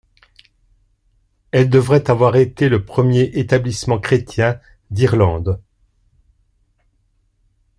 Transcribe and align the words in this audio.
Elle 1.51 1.69
devrait 1.69 2.09
avoir 2.09 2.35
été 2.35 2.69
le 2.69 2.83
premier 2.83 3.21
établissement 3.37 3.99
chrétien 3.99 4.59
d’Irlande. 4.89 5.61